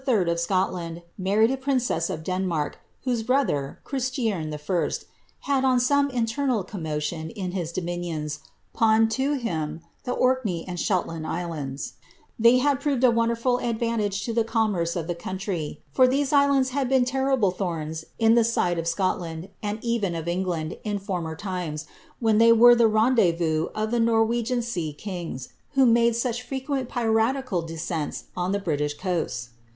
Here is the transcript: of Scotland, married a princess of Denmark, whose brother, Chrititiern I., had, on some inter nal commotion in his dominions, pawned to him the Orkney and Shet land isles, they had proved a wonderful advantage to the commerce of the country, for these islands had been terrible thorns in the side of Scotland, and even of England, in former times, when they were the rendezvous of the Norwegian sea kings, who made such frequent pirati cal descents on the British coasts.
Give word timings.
of 0.07 0.39
Scotland, 0.39 1.03
married 1.15 1.51
a 1.51 1.57
princess 1.57 2.09
of 2.09 2.23
Denmark, 2.23 2.79
whose 3.03 3.21
brother, 3.21 3.79
Chrititiern 3.85 4.51
I., 4.51 4.91
had, 5.41 5.63
on 5.63 5.79
some 5.79 6.09
inter 6.09 6.47
nal 6.47 6.63
commotion 6.63 7.29
in 7.29 7.51
his 7.51 7.71
dominions, 7.71 8.39
pawned 8.73 9.11
to 9.11 9.33
him 9.33 9.81
the 10.03 10.11
Orkney 10.13 10.65
and 10.67 10.79
Shet 10.79 11.05
land 11.05 11.27
isles, 11.27 11.93
they 12.39 12.57
had 12.57 12.81
proved 12.81 13.03
a 13.03 13.11
wonderful 13.11 13.59
advantage 13.59 14.25
to 14.25 14.33
the 14.33 14.43
commerce 14.43 14.95
of 14.95 15.05
the 15.05 15.13
country, 15.13 15.83
for 15.93 16.07
these 16.07 16.33
islands 16.33 16.69
had 16.69 16.89
been 16.89 17.05
terrible 17.05 17.51
thorns 17.51 18.03
in 18.17 18.33
the 18.33 18.43
side 18.43 18.79
of 18.79 18.87
Scotland, 18.87 19.49
and 19.61 19.77
even 19.83 20.15
of 20.15 20.27
England, 20.27 20.79
in 20.83 20.97
former 20.97 21.35
times, 21.35 21.85
when 22.19 22.39
they 22.39 22.51
were 22.51 22.73
the 22.73 22.87
rendezvous 22.87 23.67
of 23.75 23.91
the 23.91 23.99
Norwegian 23.99 24.63
sea 24.63 24.93
kings, 24.93 25.49
who 25.73 25.85
made 25.85 26.15
such 26.15 26.41
frequent 26.41 26.89
pirati 26.89 27.47
cal 27.47 27.61
descents 27.61 28.23
on 28.35 28.51
the 28.51 28.57
British 28.59 28.95
coasts. 28.95 29.49